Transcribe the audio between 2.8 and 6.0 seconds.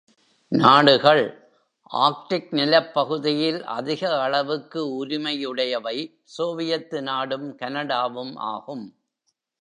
பகுதியில் அதிக அளவுக்கு உரிமை உடையவை